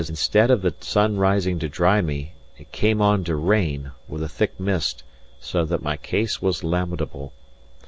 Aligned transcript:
Instead 0.09 0.49
of 0.49 0.63
the 0.63 0.73
sun 0.79 1.15
rising 1.17 1.59
to 1.59 1.69
dry 1.69 2.01
me, 2.01 2.33
it 2.57 2.71
came 2.71 3.03
on 3.03 3.23
to 3.23 3.35
rain, 3.35 3.91
with 4.07 4.23
a 4.23 4.27
thick 4.27 4.59
mist; 4.59 5.03
so 5.39 5.63
that 5.63 5.83
my 5.83 5.95
case 5.95 6.41
was 6.41 6.63
lamentable. 6.63 7.31